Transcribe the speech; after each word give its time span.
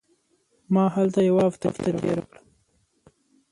ما 0.73 0.83
هلته 0.95 1.19
یوه 1.29 1.41
هفته 1.49 1.67
تېره 1.79 2.01
کړه. 2.29 2.39